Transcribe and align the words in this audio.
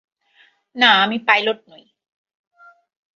না, 0.75 0.89
আমি 1.03 1.17
পাইলট 1.27 1.59
নই। 1.69 1.83